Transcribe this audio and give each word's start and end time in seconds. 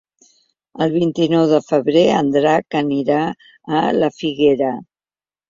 El 0.85 0.93
vint-i-nou 0.95 1.43
de 1.51 1.59
febrer 1.65 2.03
en 2.21 2.33
Drac 2.37 2.79
anirà 2.81 3.19
a 3.83 3.85
la 4.01 4.11
Figuera. 4.19 4.73